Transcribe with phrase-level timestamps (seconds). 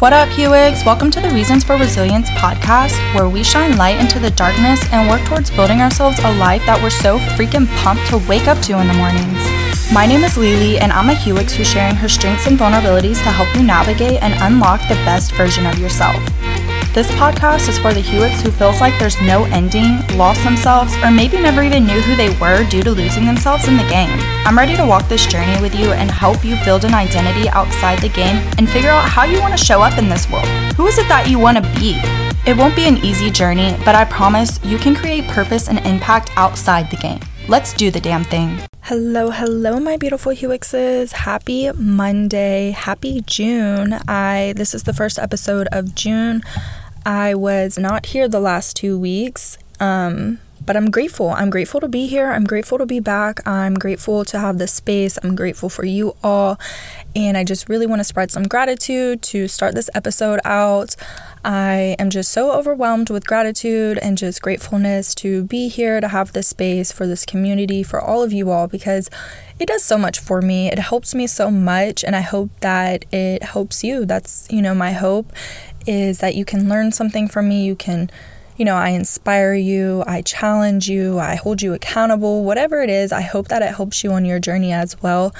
[0.00, 0.82] What up, Hewigs?
[0.86, 5.10] Welcome to the Reasons for Resilience podcast, where we shine light into the darkness and
[5.10, 8.80] work towards building ourselves a life that we're so freaking pumped to wake up to
[8.80, 9.36] in the mornings.
[9.92, 13.28] My name is Lily, and I'm a Hewigs who's sharing her strengths and vulnerabilities to
[13.28, 16.16] help you navigate and unlock the best version of yourself.
[16.92, 21.10] This podcast is for the Hewitts who feels like there's no ending, lost themselves, or
[21.12, 24.10] maybe never even knew who they were due to losing themselves in the game.
[24.44, 28.00] I'm ready to walk this journey with you and help you build an identity outside
[28.00, 30.48] the game and figure out how you want to show up in this world.
[30.74, 31.94] Who is it that you want to be?
[32.44, 36.32] It won't be an easy journey, but I promise you can create purpose and impact
[36.34, 37.20] outside the game.
[37.46, 38.58] Let's do the damn thing.
[38.82, 41.12] Hello, hello, my beautiful Hewixes.
[41.12, 42.72] Happy Monday.
[42.72, 44.00] Happy June.
[44.08, 46.42] I this is the first episode of June.
[47.04, 51.30] I was not here the last two weeks, um, but I'm grateful.
[51.30, 52.30] I'm grateful to be here.
[52.30, 53.46] I'm grateful to be back.
[53.46, 55.18] I'm grateful to have this space.
[55.22, 56.60] I'm grateful for you all.
[57.16, 60.94] And I just really want to spread some gratitude to start this episode out.
[61.42, 66.34] I am just so overwhelmed with gratitude and just gratefulness to be here, to have
[66.34, 69.08] this space for this community, for all of you all, because
[69.58, 70.68] it does so much for me.
[70.68, 74.04] It helps me so much, and I hope that it helps you.
[74.04, 75.32] That's, you know, my hope
[75.86, 77.64] is that you can learn something from me.
[77.64, 78.10] You can,
[78.56, 83.12] you know, I inspire you, I challenge you, I hold you accountable, whatever it is.
[83.12, 85.34] I hope that it helps you on your journey as well.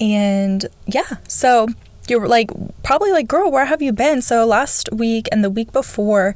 [0.00, 1.68] And yeah, so
[2.08, 2.50] you're like,
[2.82, 4.22] probably like, girl, where have you been?
[4.22, 6.34] So last week and the week before,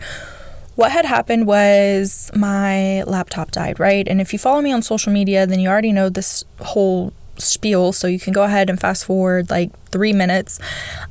[0.76, 4.06] what had happened was my laptop died, right?
[4.08, 7.92] And if you follow me on social media, then you already know this whole spiel,
[7.92, 10.60] so you can go ahead and fast forward like three minutes.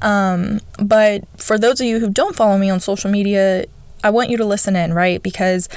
[0.02, 3.66] Um, but for those of you who don't follow me on social media,
[4.04, 5.22] I want you to listen in, right?
[5.22, 5.68] Because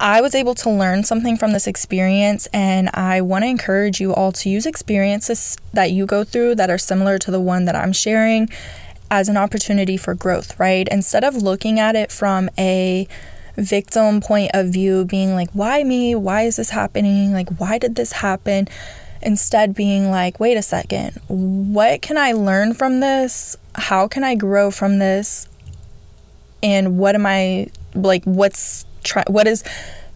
[0.00, 4.14] I was able to learn something from this experience, and I want to encourage you
[4.14, 7.76] all to use experiences that you go through that are similar to the one that
[7.76, 8.48] I'm sharing
[9.10, 10.88] as an opportunity for growth, right?
[10.90, 13.06] Instead of looking at it from a
[13.56, 16.14] victim point of view, being like, why me?
[16.14, 17.32] Why is this happening?
[17.32, 18.68] Like, why did this happen?
[19.22, 23.56] Instead, being like, wait a second, what can I learn from this?
[23.74, 25.46] How can I grow from this?
[26.62, 29.62] And what am I like, what's try, what is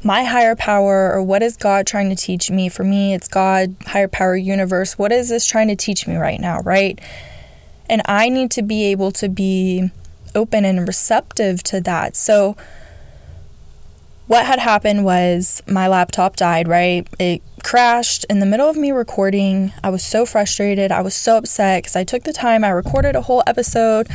[0.02, 2.68] my higher power or what is God trying to teach me?
[2.68, 4.98] For me, it's God, higher power, universe.
[4.98, 6.98] What is this trying to teach me right now, right?
[7.88, 9.90] And I need to be able to be
[10.34, 12.16] open and receptive to that.
[12.16, 12.56] So,
[14.26, 17.06] what had happened was my laptop died, right?
[17.18, 19.72] It crashed in the middle of me recording.
[19.82, 20.92] I was so frustrated.
[20.92, 24.06] I was so upset because I took the time, I recorded a whole episode,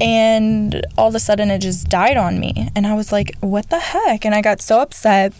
[0.00, 2.68] and all of a sudden it just died on me.
[2.76, 4.26] And I was like, what the heck?
[4.26, 5.32] And I got so upset.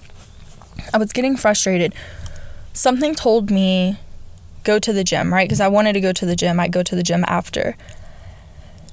[0.95, 1.93] I was getting frustrated.
[2.73, 3.99] Something told me,
[4.65, 5.47] go to the gym, right?
[5.47, 6.59] Because I wanted to go to the gym.
[6.61, 7.77] I'd go to the gym after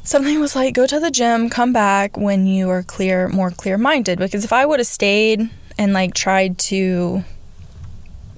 [0.01, 3.77] something was like go to the gym come back when you are clear more clear
[3.77, 7.23] minded because if i would have stayed and like tried to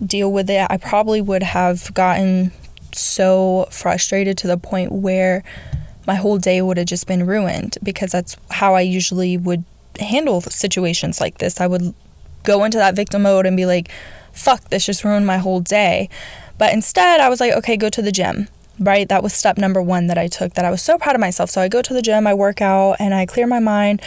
[0.06, 2.52] deal with it i probably would have gotten
[2.92, 5.44] so frustrated to the point where
[6.08, 9.64] my whole day would have just been ruined because that's how i usually would
[10.00, 11.94] handle situations like this i would
[12.44, 13.90] go into that victim mode and be like
[14.34, 16.10] fuck this just ruined my whole day
[16.58, 18.48] but instead i was like okay go to the gym
[18.82, 19.08] right?
[19.10, 21.50] That was step number one that I took that I was so proud of myself.
[21.50, 24.02] So I go to the gym, I work out, and I clear my mind,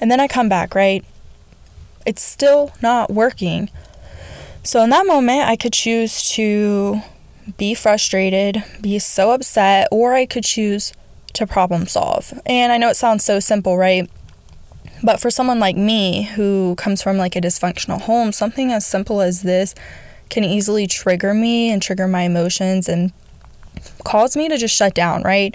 [0.00, 1.04] and then I come back, right?
[2.06, 3.70] It's still not working.
[4.64, 7.02] So in that moment, I could choose to
[7.58, 10.94] be frustrated, be so upset, or I could choose
[11.34, 12.32] to problem solve.
[12.46, 14.10] And I know it sounds so simple, right?
[15.02, 19.20] But for someone like me who comes from like a dysfunctional home, something as simple
[19.20, 19.74] as this
[20.30, 23.12] can easily trigger me and trigger my emotions and
[24.02, 25.54] cause me to just shut down, right?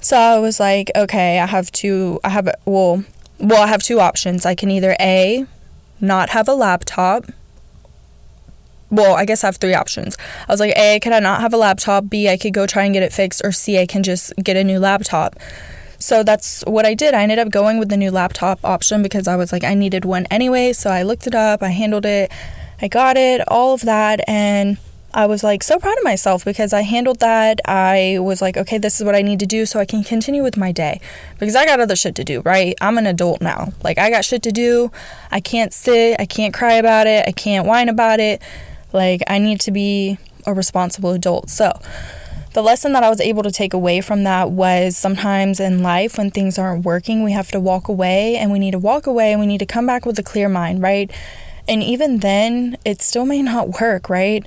[0.00, 3.02] So I was like, okay, I have two, I have, well,
[3.38, 4.44] well, I have two options.
[4.44, 5.46] I can either A,
[6.02, 7.24] not have a laptop.
[8.90, 10.16] Well, I guess I have three options.
[10.48, 12.08] I was like, A, could I not have a laptop?
[12.08, 13.42] B, I could go try and get it fixed.
[13.44, 15.36] Or C, I can just get a new laptop.
[15.98, 17.14] So that's what I did.
[17.14, 20.04] I ended up going with the new laptop option because I was like, I needed
[20.04, 20.72] one anyway.
[20.72, 22.30] So I looked it up, I handled it,
[22.80, 24.20] I got it, all of that.
[24.28, 24.76] And
[25.14, 27.60] I was like so proud of myself because I handled that.
[27.64, 30.42] I was like, okay, this is what I need to do so I can continue
[30.42, 31.00] with my day
[31.38, 32.74] because I got other shit to do, right?
[32.82, 33.72] I'm an adult now.
[33.82, 34.92] Like, I got shit to do.
[35.30, 38.42] I can't sit, I can't cry about it, I can't whine about it.
[38.92, 41.50] Like, I need to be a responsible adult.
[41.50, 41.72] So,
[42.56, 46.16] the lesson that I was able to take away from that was sometimes in life
[46.16, 49.32] when things aren't working, we have to walk away and we need to walk away
[49.32, 51.10] and we need to come back with a clear mind, right?
[51.68, 54.46] And even then, it still may not work, right?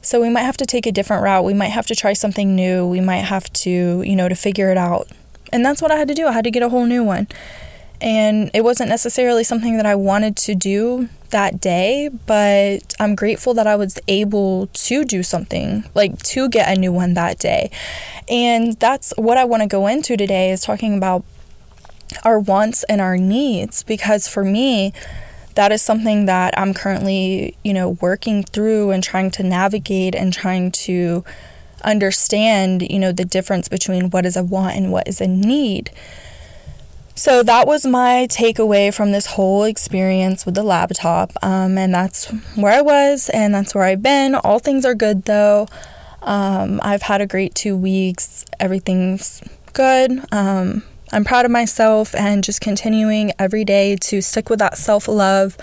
[0.00, 1.44] So we might have to take a different route.
[1.44, 2.86] We might have to try something new.
[2.86, 5.08] We might have to, you know, to figure it out.
[5.52, 6.26] And that's what I had to do.
[6.26, 7.26] I had to get a whole new one.
[8.00, 13.54] And it wasn't necessarily something that I wanted to do that day, but I'm grateful
[13.54, 17.70] that I was able to do something, like to get a new one that day.
[18.28, 21.24] And that's what I want to go into today is talking about
[22.24, 24.92] our wants and our needs because for me,
[25.54, 30.32] that is something that I'm currently, you know, working through and trying to navigate and
[30.32, 31.24] trying to
[31.82, 35.90] understand, you know, the difference between what is a want and what is a need.
[37.18, 41.32] So that was my takeaway from this whole experience with the laptop.
[41.42, 44.36] Um, and that's where I was, and that's where I've been.
[44.36, 45.66] All things are good though.
[46.22, 48.44] Um, I've had a great two weeks.
[48.60, 49.42] Everything's
[49.72, 50.12] good.
[50.30, 55.08] Um, I'm proud of myself and just continuing every day to stick with that self
[55.08, 55.56] love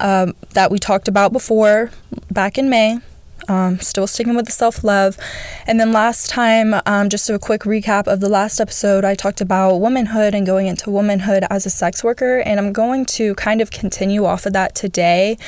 [0.00, 1.90] um, that we talked about before
[2.30, 3.00] back in May.
[3.48, 5.18] Um, still sticking with the self love.
[5.66, 9.40] And then last time, um, just a quick recap of the last episode, I talked
[9.40, 12.38] about womanhood and going into womanhood as a sex worker.
[12.38, 15.38] And I'm going to kind of continue off of that today.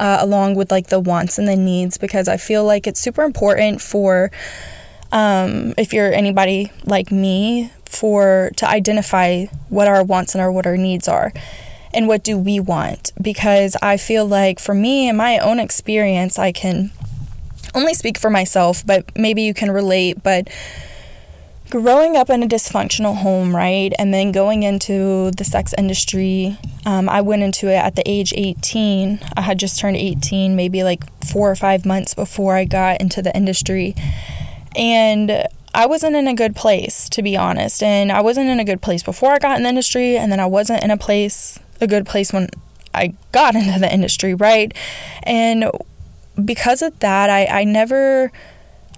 [0.00, 3.22] Uh, along with like the wants and the needs because I feel like it's super
[3.22, 4.32] important for
[5.12, 10.66] um, if you're anybody like me for to identify what our wants and our what
[10.66, 11.32] our needs are
[11.94, 16.38] and what do we want because I feel like for me in my own experience
[16.38, 16.90] I can
[17.74, 20.48] only speak for myself but maybe you can relate but
[21.70, 27.08] growing up in a dysfunctional home right and then going into the sex industry um,
[27.08, 31.02] I went into it at the age 18 I had just turned 18 maybe like
[31.24, 33.94] four or five months before I got into the industry
[34.76, 37.82] and I wasn't in a good place, to be honest.
[37.82, 40.40] And I wasn't in a good place before I got in the industry, and then
[40.40, 42.48] I wasn't in a place, a good place when
[42.92, 44.76] I got into the industry, right?
[45.22, 45.70] And
[46.44, 48.32] because of that, I, I never,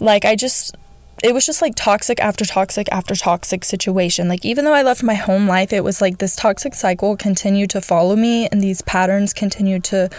[0.01, 0.77] like, I just,
[1.23, 4.29] it was just like toxic after toxic after toxic situation.
[4.29, 7.71] Like, even though I left my home life, it was like this toxic cycle continued
[7.71, 10.11] to follow me, and these patterns continued to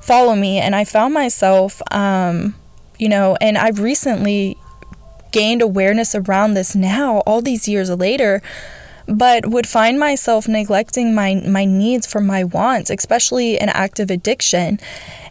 [0.00, 0.58] follow me.
[0.58, 2.54] And I found myself, um,
[2.98, 4.56] you know, and I've recently
[5.32, 8.40] gained awareness around this now, all these years later,
[9.08, 14.78] but would find myself neglecting my, my needs for my wants, especially in active addiction.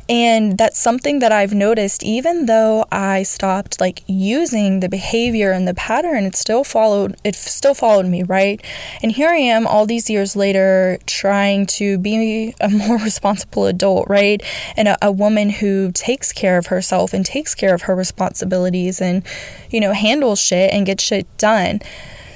[0.09, 5.65] And that's something that I've noticed even though I stopped like using the behavior and
[5.65, 8.61] the pattern, it still followed it still followed me, right?
[9.01, 14.09] And here I am all these years later trying to be a more responsible adult,
[14.09, 14.44] right?
[14.75, 18.99] And a, a woman who takes care of herself and takes care of her responsibilities
[18.99, 19.23] and,
[19.69, 21.81] you know, handles shit and gets shit done.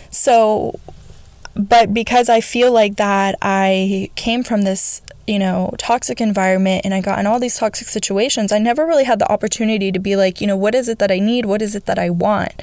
[0.09, 0.79] So
[1.57, 6.93] but because I feel like that I came from this you know, toxic environment and
[6.93, 10.15] I got in all these toxic situations, I never really had the opportunity to be
[10.15, 11.45] like, you know, what is it that I need?
[11.45, 12.53] What is it that I want?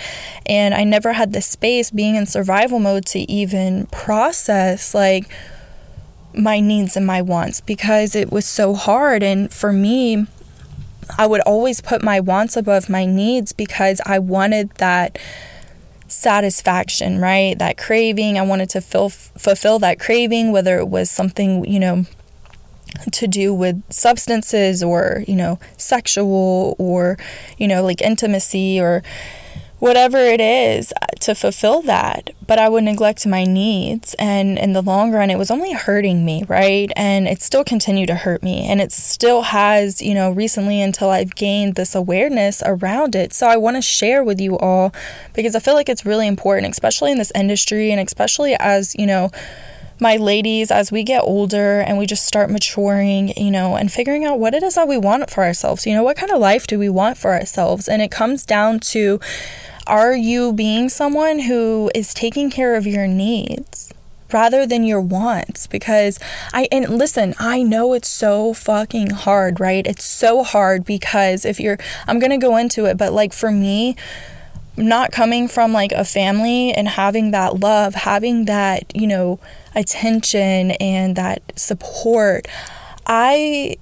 [0.46, 5.28] And I never had the space being in survival mode to even process like
[6.32, 9.22] my needs and my wants because it was so hard.
[9.22, 10.26] And for me,
[11.18, 15.18] I would always put my wants above my needs because I wanted that
[16.14, 17.58] satisfaction, right?
[17.58, 18.38] That craving.
[18.38, 22.06] I wanted to fill, fulfill that craving, whether it was something, you know,
[23.12, 27.18] to do with substances or, you know, sexual or,
[27.58, 29.02] you know, like intimacy or
[29.84, 32.30] whatever it is uh, to fulfill that.
[32.46, 34.14] But I would neglect my needs.
[34.18, 36.90] And in the long run, it was only hurting me, right?
[36.96, 38.66] And it still continued to hurt me.
[38.66, 43.34] And it still has, you know, recently until I've gained this awareness around it.
[43.34, 44.94] So I want to share with you all
[45.34, 49.04] because I feel like it's really important, especially in this industry and especially as, you
[49.04, 49.30] know,
[50.00, 54.24] my ladies as we get older and we just start maturing, you know, and figuring
[54.24, 55.86] out what it is that we want for ourselves.
[55.86, 57.86] You know, what kind of life do we want for ourselves?
[57.86, 59.20] And it comes down to
[59.86, 63.92] are you being someone who is taking care of your needs?
[64.32, 66.18] rather than your wants because
[66.52, 69.86] I and listen, I know it's so fucking hard, right?
[69.86, 73.52] It's so hard because if you're I'm going to go into it, but like for
[73.52, 73.96] me,
[74.76, 79.38] not coming from like a family and having that love, having that, you know,
[79.74, 82.48] attention and that support,
[83.06, 83.76] I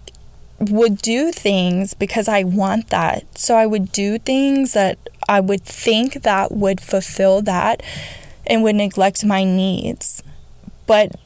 [0.58, 3.38] would do things because I want that.
[3.38, 4.98] So I would do things that
[5.28, 7.82] I would think that would fulfill that
[8.46, 10.22] and would neglect my needs.
[10.86, 11.16] But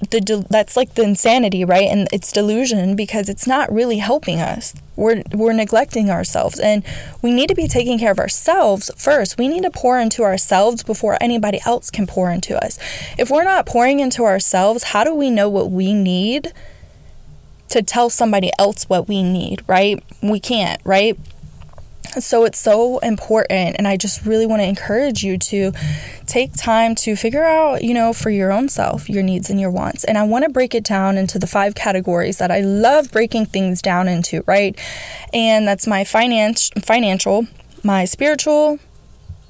[0.00, 1.88] the that's like the insanity, right?
[1.88, 4.74] And it's delusion because it's not really helping us.
[4.94, 6.84] We're we're neglecting ourselves and
[7.20, 9.38] we need to be taking care of ourselves first.
[9.38, 12.78] We need to pour into ourselves before anybody else can pour into us.
[13.18, 16.52] If we're not pouring into ourselves, how do we know what we need
[17.70, 20.02] to tell somebody else what we need, right?
[20.22, 21.18] We can't, right?
[22.18, 25.72] So it's so important, and I just really want to encourage you to
[26.26, 29.70] take time to figure out, you know, for your own self, your needs and your
[29.70, 30.04] wants.
[30.04, 33.46] And I want to break it down into the five categories that I love breaking
[33.46, 34.78] things down into, right?
[35.32, 37.46] And that's my finance, financial,
[37.84, 38.78] my spiritual,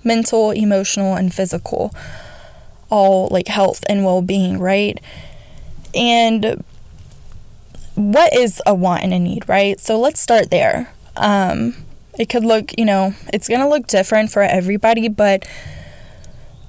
[0.05, 1.95] mental, emotional, and physical,
[2.91, 5.01] all like health and well being, right?
[5.95, 6.63] And
[7.95, 9.81] what is a want and a need, right?
[9.81, 10.93] So let's start there.
[11.17, 11.75] Um,
[12.19, 15.47] it could look, you know, it's going to look different for everybody, but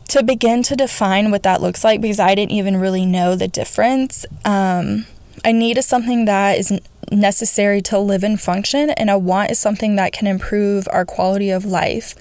[0.09, 3.47] to begin to define what that looks like, because I didn't even really know the
[3.47, 5.05] difference, um,
[5.45, 6.79] need is something that is
[7.11, 11.49] necessary to live and function, and a want is something that can improve our quality
[11.49, 12.15] of life.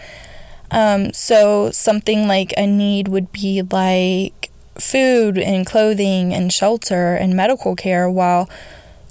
[0.70, 7.35] Um, so, something like a need would be like food and clothing and shelter and
[7.35, 8.49] medical care, while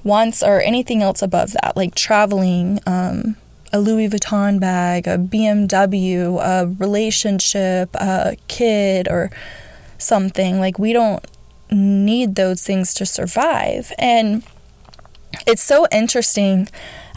[0.04, 3.36] wants are anything else above that, like traveling, um,
[3.74, 9.30] a Louis Vuitton bag, a BMW, a relationship, a kid, or
[9.98, 10.60] something.
[10.60, 11.26] Like, we don't
[11.72, 13.92] need those things to survive.
[13.98, 14.44] And
[15.46, 16.68] it's so interesting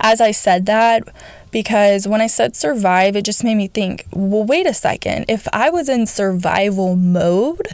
[0.01, 1.03] as I said that
[1.51, 5.27] because when I said survive, it just made me think, well, wait a second.
[5.29, 7.69] If I was in survival mode,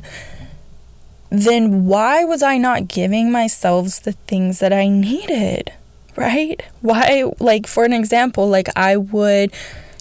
[1.31, 5.73] then why was I not giving myself the things that I needed?
[6.17, 6.63] Right?
[6.81, 9.53] Why, like, for an example, like, I would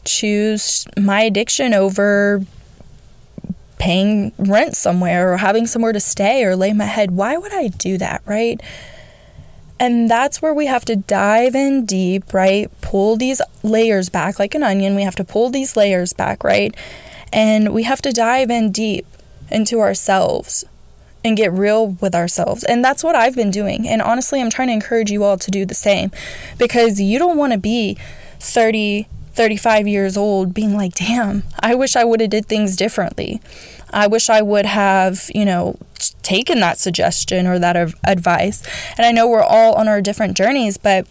[0.06, 2.42] choose my addiction over
[3.78, 7.12] paying rent somewhere or having somewhere to stay or lay my head.
[7.12, 8.22] Why would I do that?
[8.26, 8.62] Right?
[9.80, 12.72] And that's where we have to dive in deep, right?
[12.82, 14.96] Pull these layers back like an onion.
[14.96, 16.74] We have to pull these layers back, right?
[17.34, 19.06] And we have to dive in deep
[19.52, 20.64] into ourselves
[21.26, 22.64] and get real with ourselves.
[22.64, 23.88] And that's what I've been doing.
[23.88, 26.12] And honestly, I'm trying to encourage you all to do the same
[26.58, 27.98] because you don't want to be
[28.40, 33.42] 30, 35 years old being like, "Damn, I wish I would have did things differently."
[33.92, 35.78] I wish I would have, you know,
[36.22, 38.62] taken that suggestion or that advice.
[38.98, 41.08] And I know we're all on our different journeys, but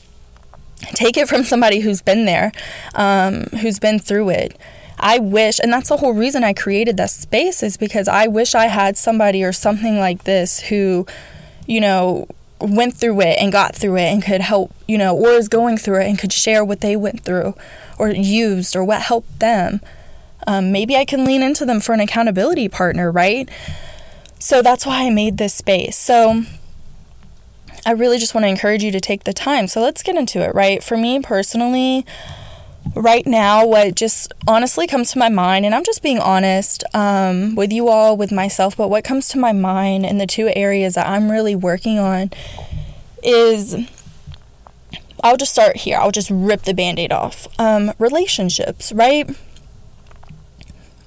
[0.93, 2.53] take it from somebody who's been there,
[2.95, 4.59] um, who's been through it.
[5.07, 8.55] I wish, and that's the whole reason I created this space, is because I wish
[8.55, 11.07] I had somebody or something like this who,
[11.67, 12.27] you know,
[12.59, 15.77] went through it and got through it and could help, you know, or is going
[15.77, 17.55] through it and could share what they went through
[17.99, 19.83] or used or what helped them.
[20.47, 23.47] Um, maybe I can lean into them for an accountability partner, right?
[24.39, 25.99] So that's why I made this space.
[25.99, 26.45] So
[27.85, 29.69] I really just want to encourage you to take the time.
[29.69, 30.83] So let's get into it, right?
[30.83, 32.07] For me personally,
[32.95, 37.55] right now, what just honestly comes to my mind, and I'm just being honest um,
[37.55, 40.95] with you all, with myself, but what comes to my mind in the two areas
[40.95, 42.31] that I'm really working on
[43.23, 43.77] is
[45.23, 45.97] I'll just start here.
[45.99, 47.49] I'll just rip the band aid off.
[47.59, 49.29] Um, relationships, right?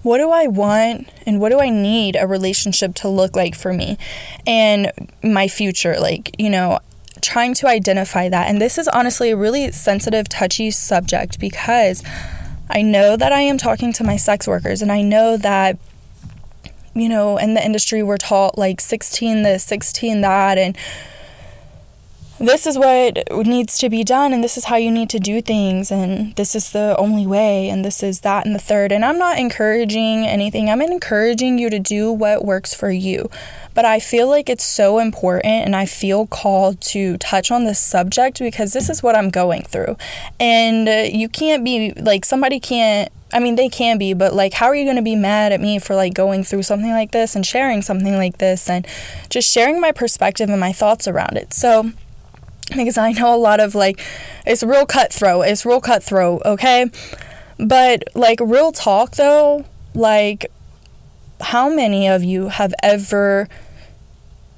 [0.02, 3.74] What do I want and what do I need a relationship to look like for
[3.74, 3.98] me
[4.46, 4.92] and
[5.22, 5.98] my future?
[6.00, 6.80] Like, you know,
[7.22, 8.48] trying to identify that.
[8.48, 12.04] And this is honestly a really sensitive, touchy subject because
[12.70, 15.78] I know that I am talking to my sex workers and I know that
[16.98, 20.76] you know, in the industry we're taught like 16 this, 16 that and
[22.40, 25.42] this is what needs to be done and this is how you need to do
[25.42, 29.04] things and this is the only way and this is that and the third and
[29.04, 30.70] I'm not encouraging anything.
[30.70, 33.30] I'm encouraging you to do what works for you.
[33.74, 37.80] But I feel like it's so important and I feel called to touch on this
[37.80, 39.98] subject because this is what I'm going through.
[40.40, 44.54] And uh, you can't be like somebody can't I mean, they can be, but like,
[44.54, 47.12] how are you going to be mad at me for like going through something like
[47.12, 48.88] this and sharing something like this and
[49.30, 51.54] just sharing my perspective and my thoughts around it?
[51.54, 51.92] So,
[52.76, 54.02] because I know a lot of like
[54.46, 55.48] it's real cutthroat.
[55.48, 56.90] It's real cutthroat, okay?
[57.60, 60.52] But like real talk though, like
[61.42, 63.48] how many of you have ever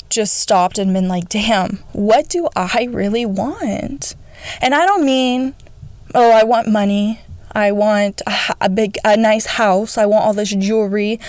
[0.10, 4.16] just stopped and been like, "Damn, what do I really want?"
[4.62, 5.54] And I don't mean,
[6.16, 7.22] "Oh, I want money.
[7.52, 9.98] I want a, a big a nice house.
[9.98, 11.20] I want all this jewelry."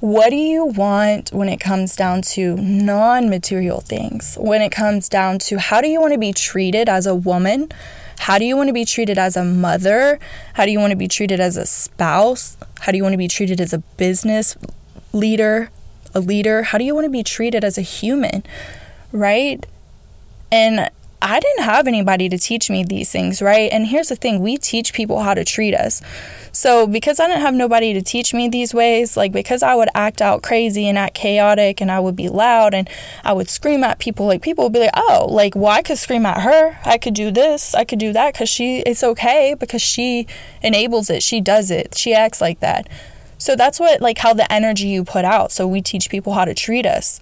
[0.00, 4.36] What do you want when it comes down to non material things?
[4.40, 7.70] When it comes down to how do you want to be treated as a woman?
[8.18, 10.18] How do you want to be treated as a mother?
[10.54, 12.56] How do you want to be treated as a spouse?
[12.80, 14.56] How do you want to be treated as a business
[15.12, 15.70] leader,
[16.14, 16.64] a leader?
[16.64, 18.42] How do you want to be treated as a human?
[19.12, 19.66] Right?
[20.50, 20.90] And
[21.22, 23.70] I didn't have anybody to teach me these things, right?
[23.72, 26.02] And here's the thing we teach people how to treat us.
[26.54, 29.88] So, because I didn't have nobody to teach me these ways, like because I would
[29.92, 32.88] act out crazy and act chaotic and I would be loud and
[33.24, 35.98] I would scream at people, like people would be like, oh, like, well, I could
[35.98, 36.78] scream at her.
[36.84, 37.74] I could do this.
[37.74, 40.28] I could do that because she, it's okay because she
[40.62, 41.24] enables it.
[41.24, 41.96] She does it.
[41.96, 42.88] She acts like that.
[43.36, 45.50] So, that's what, like, how the energy you put out.
[45.50, 47.20] So, we teach people how to treat us.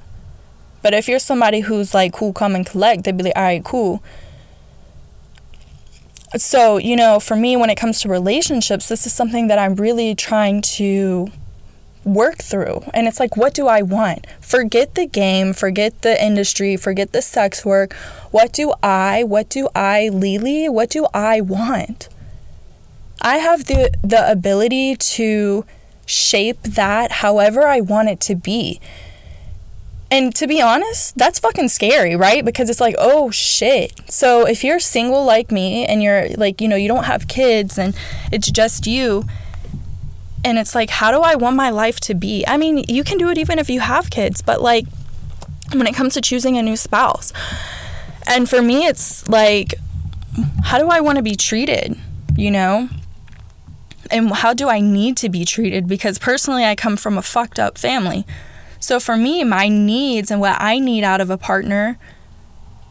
[0.83, 3.65] But if you're somebody who's like, cool, come and collect, they'd be like, all right,
[3.65, 4.03] cool
[6.37, 9.75] so, you know, for me, when it comes to relationships, this is something that I'm
[9.75, 11.29] really trying to
[12.05, 12.83] work through.
[12.93, 14.27] And it's like, what do I want?
[14.41, 17.93] Forget the game, forget the industry, forget the sex work.
[18.31, 22.09] What do I, what do I, Lily, what do I want?
[23.21, 25.65] I have the, the ability to
[26.07, 28.81] shape that however I want it to be.
[30.13, 32.45] And to be honest, that's fucking scary, right?
[32.45, 33.99] Because it's like, oh shit.
[34.11, 37.79] So if you're single like me and you're like, you know, you don't have kids
[37.79, 37.97] and
[38.31, 39.25] it's just you,
[40.45, 42.45] and it's like, how do I want my life to be?
[42.47, 44.85] I mean, you can do it even if you have kids, but like
[45.73, 47.33] when it comes to choosing a new spouse.
[48.27, 49.77] And for me, it's like,
[50.65, 51.99] how do I want to be treated,
[52.37, 52.91] you know?
[54.11, 55.89] And how do I need to be treated?
[55.89, 58.27] Because personally, I come from a fucked up family.
[58.83, 61.97] So for me, my needs and what I need out of a partner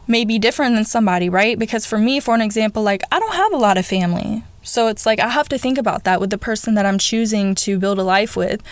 [0.06, 1.58] may be different than somebody, right?
[1.58, 4.42] Because for me, for an example, like I don't have a lot of family.
[4.62, 7.54] So it's like I have to think about that with the person that I'm choosing
[7.56, 8.62] to build a life with.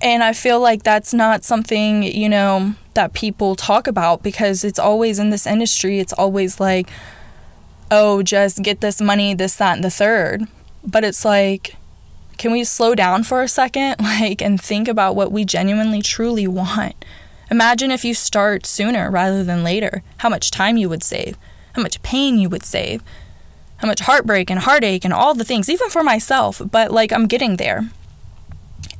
[0.00, 4.78] And I feel like that's not something, you know, that people talk about because it's
[4.78, 6.88] always in this industry, it's always like,
[7.90, 10.44] oh, just get this money, this, that, and the third.
[10.84, 11.74] But it's like,
[12.38, 16.46] can we slow down for a second like and think about what we genuinely truly
[16.46, 17.04] want
[17.50, 21.36] imagine if you start sooner rather than later how much time you would save
[21.74, 23.02] how much pain you would save
[23.78, 27.26] how much heartbreak and heartache and all the things even for myself but like i'm
[27.26, 27.90] getting there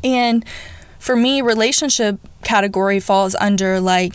[0.05, 0.45] and
[0.99, 4.15] for me relationship category falls under like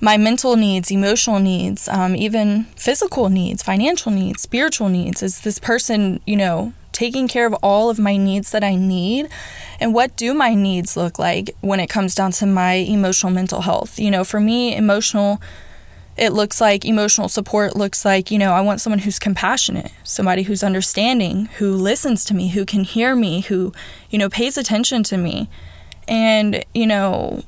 [0.00, 5.22] my mental needs, emotional needs, um, even physical needs, financial needs, spiritual needs.
[5.22, 9.28] Is this person, you know, taking care of all of my needs that I need.
[9.78, 13.60] And what do my needs look like when it comes down to my emotional mental
[13.60, 13.98] health?
[13.98, 15.42] You know, for me, emotional
[16.16, 20.44] it looks like emotional support looks like, you know, I want someone who's compassionate, somebody
[20.44, 23.72] who's understanding, who listens to me, who can hear me, who,
[24.10, 25.48] you know, pays attention to me.
[26.06, 27.42] And, you know,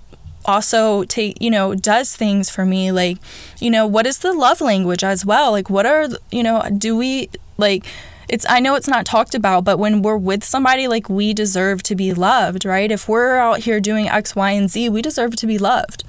[0.47, 3.19] also take you know does things for me like
[3.59, 6.97] you know what is the love language as well like what are you know do
[6.97, 7.29] we
[7.59, 7.85] like
[8.29, 11.83] it's I know it's not talked about, but when we're with somebody, like we deserve
[11.85, 12.91] to be loved, right?
[12.91, 16.05] If we're out here doing X, Y, and Z, we deserve to be loved.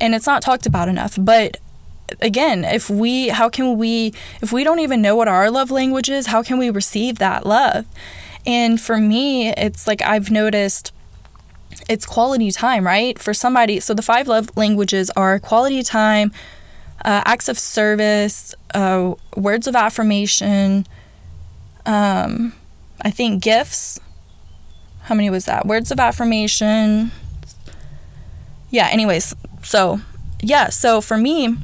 [0.00, 1.16] And it's not talked about enough.
[1.18, 1.58] But
[2.20, 6.10] again, if we how can we if we don't even know what our love language
[6.10, 7.86] is, how can we receive that love?
[8.46, 10.92] And for me, it's like I've noticed
[11.88, 13.18] it's quality time, right?
[13.18, 16.32] For somebody, so the five love languages are quality time,
[17.04, 20.86] uh, acts of service, uh, words of affirmation,
[21.86, 22.52] um,
[23.00, 24.00] I think gifts.
[25.02, 25.66] How many was that?
[25.66, 27.12] Words of affirmation.
[28.70, 30.00] Yeah, anyways, so
[30.40, 31.56] yeah, so for me,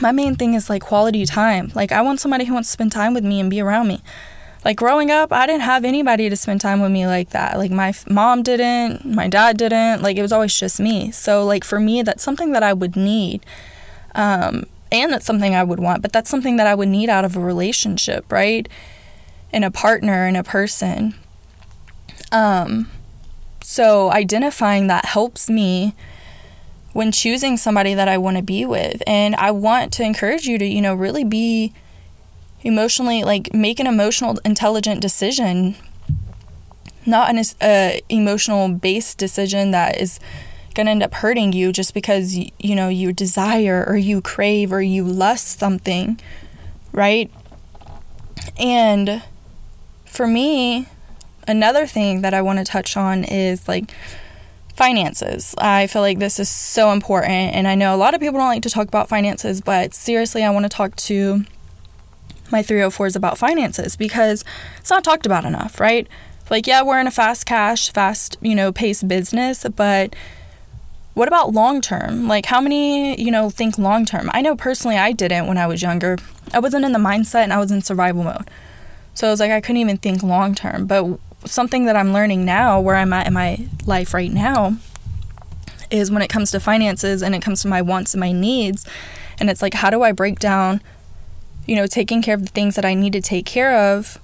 [0.00, 1.70] my main thing is like quality time.
[1.74, 4.02] Like, I want somebody who wants to spend time with me and be around me.
[4.64, 7.58] Like, growing up, I didn't have anybody to spend time with me like that.
[7.58, 10.00] Like, my f- mom didn't, my dad didn't.
[10.00, 11.10] Like, it was always just me.
[11.10, 13.44] So, like, for me, that's something that I would need.
[14.14, 17.26] Um, and that's something I would want, but that's something that I would need out
[17.26, 18.66] of a relationship, right?
[19.54, 21.14] In a partner in a person.
[22.32, 22.90] Um,
[23.62, 25.94] so identifying that helps me
[26.92, 29.02] when choosing somebody that I want to be with.
[29.06, 31.72] And I want to encourage you to, you know, really be
[32.62, 35.76] emotionally, like, make an emotional, intelligent decision,
[37.06, 40.18] not an uh, emotional based decision that is
[40.74, 44.72] going to end up hurting you just because, you know, you desire or you crave
[44.72, 46.20] or you lust something,
[46.92, 47.30] right?
[48.58, 49.22] And
[50.14, 50.86] for me,
[51.48, 53.92] another thing that I want to touch on is like
[54.74, 55.54] finances.
[55.58, 58.48] I feel like this is so important, and I know a lot of people don't
[58.48, 61.44] like to talk about finances, but seriously, I want to talk to
[62.50, 64.44] my 304s about finances because
[64.78, 66.06] it's not talked about enough, right?
[66.50, 70.14] Like, yeah, we're in a fast cash, fast, you know, paced business, but
[71.14, 72.28] what about long term?
[72.28, 74.30] Like, how many, you know, think long term?
[74.32, 76.18] I know personally I didn't when I was younger.
[76.52, 78.50] I wasn't in the mindset and I was in survival mode.
[79.14, 80.86] So it was like I couldn't even think long term.
[80.86, 84.76] But something that I'm learning now, where I'm at in my life right now,
[85.90, 88.86] is when it comes to finances and it comes to my wants and my needs.
[89.38, 90.82] And it's like, how do I break down,
[91.66, 94.18] you know, taking care of the things that I need to take care of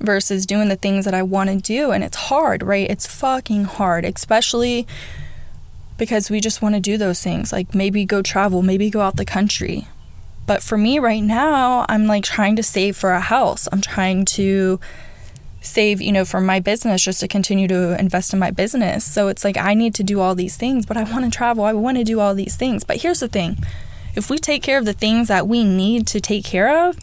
[0.00, 1.90] versus doing the things that I want to do.
[1.90, 2.88] And it's hard, right?
[2.88, 4.86] It's fucking hard, especially
[5.96, 7.52] because we just want to do those things.
[7.52, 9.88] Like maybe go travel, maybe go out the country.
[10.48, 13.68] But for me right now, I'm like trying to save for a house.
[13.70, 14.80] I'm trying to
[15.60, 19.04] save, you know, for my business just to continue to invest in my business.
[19.04, 21.64] So it's like I need to do all these things, but I want to travel.
[21.64, 22.82] I want to do all these things.
[22.82, 23.58] But here's the thing
[24.14, 26.98] if we take care of the things that we need to take care of,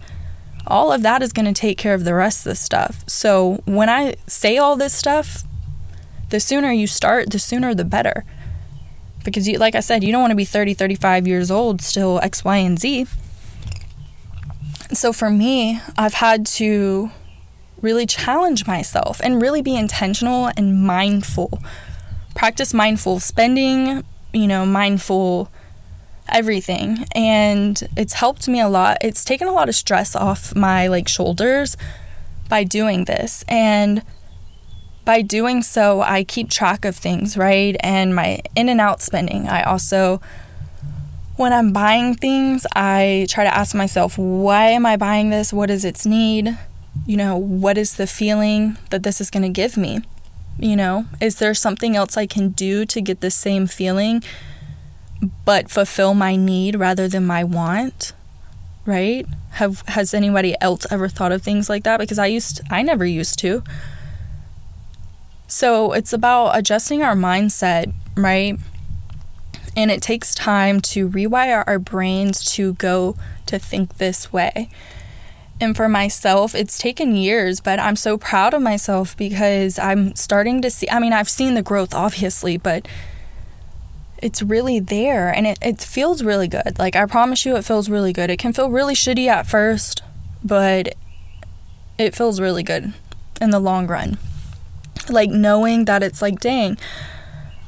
[0.66, 3.04] all of that is going to take care of the rest of the stuff.
[3.08, 5.44] So when I say all this stuff,
[6.32, 8.26] the sooner you start, the sooner the better.
[9.24, 12.20] Because you like I said, you don't want to be 30, 35 years old still
[12.24, 13.06] X, Y, and Z.
[14.94, 17.12] So for me, I've had to
[17.82, 21.62] really challenge myself and really be intentional and mindful.
[22.36, 25.52] Practice mindful spending, you know, mindful
[26.30, 27.06] everything.
[27.14, 28.98] And it's helped me a lot.
[29.02, 31.78] It's taken a lot of stress off my like shoulders
[32.50, 33.44] by doing this.
[33.48, 34.04] And
[35.04, 37.76] by doing so, I keep track of things, right?
[37.82, 39.48] And my in and out spending.
[39.48, 40.20] I also
[41.38, 45.52] when I'm buying things, I try to ask myself, why am I buying this?
[45.52, 46.58] What is its need?
[47.06, 50.02] you know, what is the feeling that this is going to give me?
[50.58, 54.24] You know, is there something else I can do to get the same feeling
[55.44, 58.14] but fulfill my need rather than my want?
[58.86, 59.26] Right?
[59.52, 63.06] Have has anybody else ever thought of things like that because I used I never
[63.06, 63.64] used to.
[65.48, 68.58] So, it's about adjusting our mindset, right?
[69.76, 74.70] And it takes time to rewire our brains to go to think this way.
[75.60, 80.62] And for myself, it's taken years, but I'm so proud of myself because I'm starting
[80.62, 80.88] to see.
[80.90, 82.88] I mean, I've seen the growth, obviously, but
[84.22, 86.78] it's really there and it, it feels really good.
[86.80, 88.30] Like, I promise you, it feels really good.
[88.30, 90.04] It can feel really shitty at first,
[90.44, 90.96] but
[91.98, 92.94] it feels really good
[93.40, 94.18] in the long run.
[95.10, 96.78] Like, knowing that it's like, dang,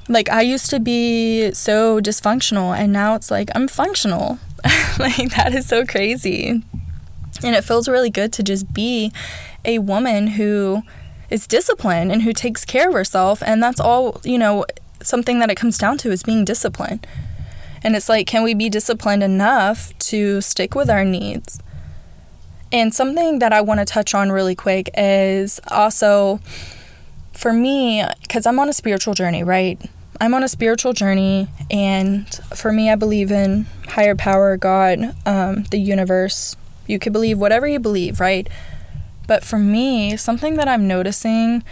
[0.07, 4.39] like, I used to be so dysfunctional, and now it's like, I'm functional.
[4.99, 6.63] like, that is so crazy
[7.43, 9.11] and it feels really good to just be
[9.65, 10.83] a woman who
[11.29, 13.43] is disciplined and who takes care of herself.
[13.43, 14.65] And that's all, you know,
[15.01, 17.05] something that it comes down to is being disciplined.
[17.83, 21.59] And it's like, can we be disciplined enough to stick with our needs?
[22.71, 26.39] And something that I want to touch on really quick is also
[27.33, 29.79] for me, because I'm on a spiritual journey, right?
[30.19, 35.63] I'm on a spiritual journey, and for me, I believe in higher power, God, um,
[35.65, 36.55] the universe,
[36.87, 38.47] you could believe whatever you believe, right?
[39.27, 41.63] But for me, something that I'm noticing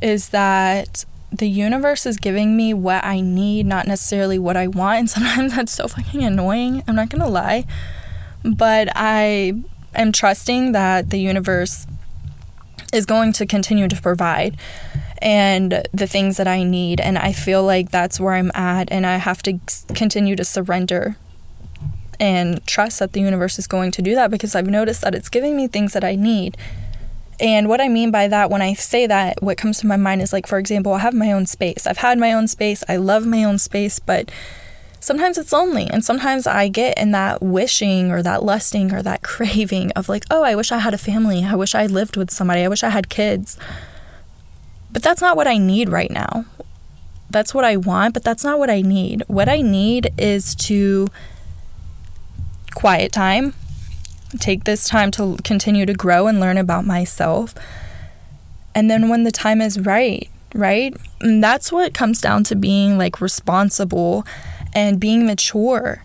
[0.00, 4.98] is that the universe is giving me what I need, not necessarily what I want.
[4.98, 6.82] And sometimes that's so fucking annoying.
[6.86, 7.64] I'm not gonna lie.
[8.44, 9.54] But I
[9.94, 11.86] am trusting that the universe
[12.92, 14.56] is going to continue to provide
[15.22, 17.00] and the things that I need.
[17.00, 18.90] And I feel like that's where I'm at.
[18.90, 19.58] And I have to
[19.94, 21.16] continue to surrender
[22.20, 25.28] and trust that the universe is going to do that because I've noticed that it's
[25.28, 26.56] giving me things that I need.
[27.40, 30.22] And what I mean by that, when I say that, what comes to my mind
[30.22, 31.86] is like, for example, I have my own space.
[31.86, 32.84] I've had my own space.
[32.88, 34.30] I love my own space, but
[35.00, 35.88] sometimes it's lonely.
[35.90, 40.24] And sometimes I get in that wishing or that lusting or that craving of like,
[40.30, 41.44] oh, I wish I had a family.
[41.44, 42.60] I wish I lived with somebody.
[42.62, 43.58] I wish I had kids.
[44.92, 46.44] But that's not what I need right now.
[47.30, 49.24] That's what I want, but that's not what I need.
[49.26, 51.08] What I need is to
[52.74, 53.54] quiet time.
[54.38, 57.54] Take this time to continue to grow and learn about myself.
[58.74, 60.94] And then when the time is right, right?
[61.20, 64.26] And that's what comes down to being like responsible
[64.74, 66.04] and being mature.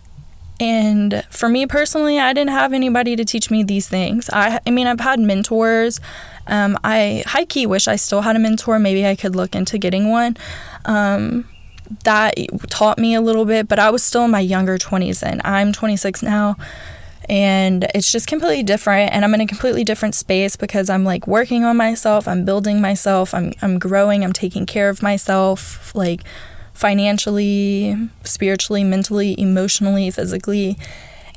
[0.60, 4.28] And for me personally, I didn't have anybody to teach me these things.
[4.32, 6.00] I, I mean, I've had mentors.
[6.46, 8.78] Um, I high key wish I still had a mentor.
[8.78, 10.36] Maybe I could look into getting one.
[10.84, 11.44] Um,
[12.04, 12.34] that
[12.68, 15.72] taught me a little bit, but I was still in my younger 20s and I'm
[15.72, 16.56] 26 now.
[17.28, 21.26] And it's just completely different and I'm in a completely different space because I'm like
[21.26, 26.22] working on myself, I'm building myself, I'm I'm growing, I'm taking care of myself like
[26.78, 30.78] financially, spiritually, mentally, emotionally, physically.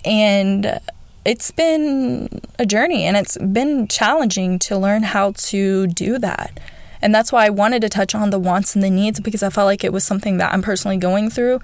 [0.05, 0.79] And
[1.25, 6.59] it's been a journey and it's been challenging to learn how to do that.
[7.01, 9.49] And that's why I wanted to touch on the wants and the needs because I
[9.49, 11.59] felt like it was something that I'm personally going through.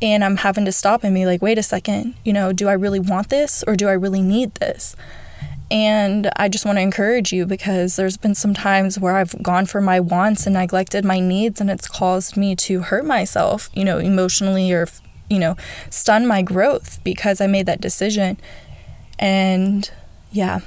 [0.00, 2.72] And I'm having to stop and be like, wait a second, you know, do I
[2.72, 4.96] really want this or do I really need this?
[5.70, 9.66] And I just want to encourage you because there's been some times where I've gone
[9.66, 13.84] for my wants and neglected my needs, and it's caused me to hurt myself, you
[13.84, 14.88] know, emotionally or,
[15.28, 15.56] you know,
[15.90, 18.38] stun my growth because I made that decision.
[19.18, 19.90] And
[20.32, 20.60] yeah,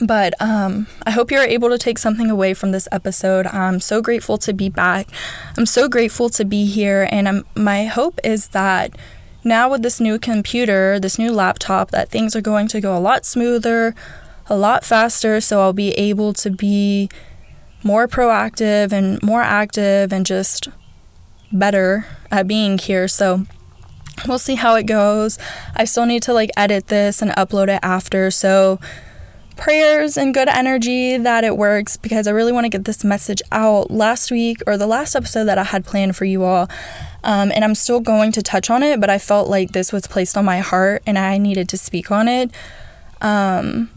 [0.00, 3.46] But um, I hope you're able to take something away from this episode.
[3.48, 5.08] I'm so grateful to be back.
[5.56, 7.08] I'm so grateful to be here.
[7.10, 8.96] And I'm, my hope is that
[9.44, 13.00] now with this new computer, this new laptop, that things are going to go a
[13.00, 13.94] lot smoother,
[14.46, 15.40] a lot faster.
[15.40, 17.08] So I'll be able to be
[17.82, 20.68] more proactive and more active and just
[21.52, 23.08] better at being here.
[23.08, 23.46] So
[24.26, 25.38] we'll see how it goes.
[25.74, 28.30] I still need to like edit this and upload it after.
[28.30, 28.78] So
[29.56, 33.40] prayers and good energy that it works because I really want to get this message
[33.52, 36.68] out last week or the last episode that I had planned for you all.
[37.24, 40.06] Um, and I'm still going to touch on it, but I felt like this was
[40.06, 42.50] placed on my heart and I needed to speak on it.
[43.20, 43.90] Um,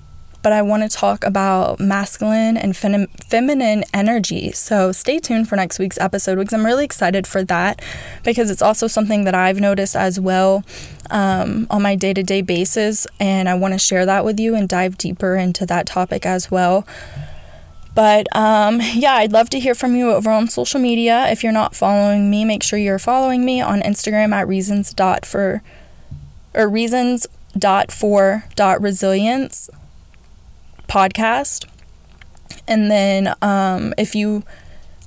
[0.45, 4.51] but I want to talk about masculine and fem- feminine energy.
[4.51, 7.81] So stay tuned for next week's episode because I'm really excited for that
[8.23, 10.63] because it's also something that I've noticed as well
[11.09, 13.07] um, on my day to day basis.
[13.19, 16.51] And I want to share that with you and dive deeper into that topic as
[16.51, 16.85] well.
[17.95, 21.27] But um, yeah, I'd love to hear from you over on social media.
[21.27, 25.63] If you're not following me, make sure you're following me on Instagram at reasons for
[26.53, 27.25] or reasons
[27.89, 29.71] for dot resilience
[30.87, 31.65] podcast.
[32.67, 34.43] And then um, if you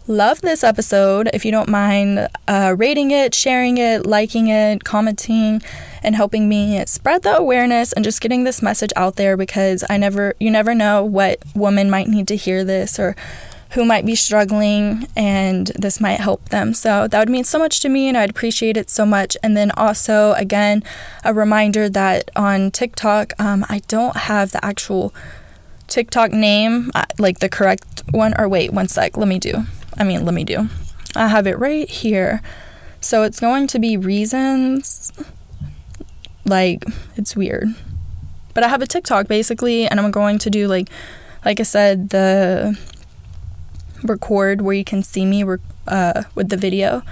[0.06, 5.62] love this episode, if you don't mind uh, rating it, sharing it, liking it, commenting,
[6.02, 9.98] and helping me spread the awareness and just getting this message out there because I
[9.98, 13.16] never, you never know what woman might need to hear this or
[13.72, 16.72] who might be struggling and this might help them.
[16.72, 19.36] So that would mean so much to me and I'd appreciate it so much.
[19.42, 20.82] And then also, again,
[21.22, 25.12] a reminder that on TikTok, um, I don't have the actual
[25.88, 29.64] TikTok name, uh, like the correct one, or wait, one sec, let me do.
[29.96, 30.68] I mean, let me do.
[31.16, 32.42] I have it right here.
[33.00, 35.12] So it's going to be reasons.
[36.44, 36.84] Like,
[37.16, 37.68] it's weird.
[38.54, 40.88] But I have a TikTok basically, and I'm going to do like,
[41.44, 42.78] like I said, the
[44.02, 45.44] record where you can see me
[45.86, 47.02] uh, with the video.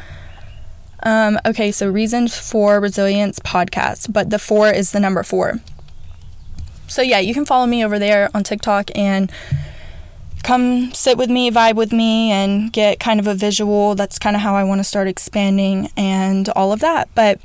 [1.02, 5.60] Um, okay, so reasons for resilience podcast, but the four is the number four
[6.86, 9.30] so yeah, you can follow me over there on TikTok and
[10.42, 13.94] come sit with me, vibe with me, and get kind of a visual.
[13.94, 17.08] That's kind of how I want to start expanding and all of that.
[17.14, 17.40] But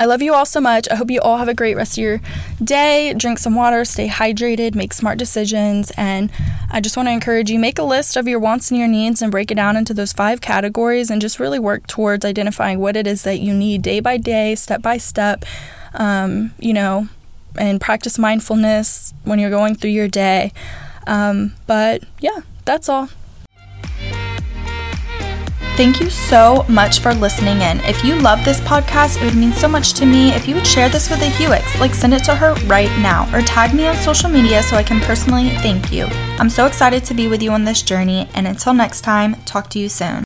[0.00, 0.88] I love you all so much.
[0.90, 2.20] I hope you all have a great rest of your
[2.62, 3.14] day.
[3.14, 5.92] Drink some water, stay hydrated, make smart decisions.
[5.96, 6.28] And
[6.72, 9.22] I just want to encourage you make a list of your wants and your needs
[9.22, 12.96] and break it down into those five categories and just really work towards identifying what
[12.96, 15.44] it is that you need day by day, step by step.
[15.94, 17.08] Um, you know,
[17.56, 20.52] and practice mindfulness when you're going through your day.
[21.06, 23.08] Um, but yeah, that's all.
[25.74, 27.80] Thank you so much for listening in.
[27.80, 30.66] If you love this podcast, it would mean so much to me if you would
[30.66, 33.86] share this with a Hewix, like send it to her right now, or tag me
[33.86, 36.04] on social media so I can personally thank you.
[36.38, 39.70] I'm so excited to be with you on this journey, and until next time, talk
[39.70, 40.24] to you soon.